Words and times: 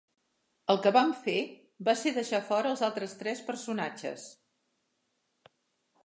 El 0.73 0.79
que 0.85 0.91
vam 0.93 1.11
fer 1.25 1.35
va 1.89 1.93
ser 1.99 2.13
deixar 2.15 2.39
fora 2.47 2.71
els 2.75 2.81
altres 2.87 3.13
tres 3.19 3.43
personatges. 3.51 4.25